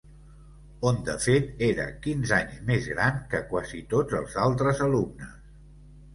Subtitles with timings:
[0.91, 5.39] On de fet era quinze anys més gran que quasi tots els altres alumnes.